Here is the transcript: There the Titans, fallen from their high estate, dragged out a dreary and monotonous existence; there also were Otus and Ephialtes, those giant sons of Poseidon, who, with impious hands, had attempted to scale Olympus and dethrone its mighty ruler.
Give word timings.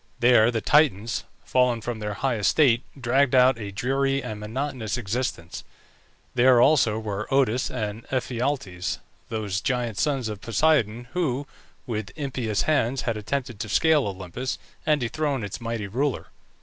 There 0.19 0.49
the 0.49 0.61
Titans, 0.61 1.25
fallen 1.45 1.79
from 1.79 1.99
their 1.99 2.15
high 2.15 2.37
estate, 2.37 2.81
dragged 2.99 3.35
out 3.35 3.59
a 3.59 3.69
dreary 3.71 4.23
and 4.23 4.39
monotonous 4.39 4.97
existence; 4.97 5.63
there 6.33 6.59
also 6.59 6.97
were 6.97 7.31
Otus 7.31 7.69
and 7.69 8.03
Ephialtes, 8.09 8.97
those 9.29 9.61
giant 9.61 9.99
sons 9.99 10.27
of 10.27 10.41
Poseidon, 10.41 11.07
who, 11.13 11.45
with 11.85 12.09
impious 12.17 12.63
hands, 12.63 13.03
had 13.03 13.15
attempted 13.15 13.59
to 13.59 13.69
scale 13.69 14.07
Olympus 14.07 14.57
and 14.87 14.99
dethrone 15.01 15.43
its 15.43 15.61
mighty 15.61 15.85
ruler. 15.85 16.29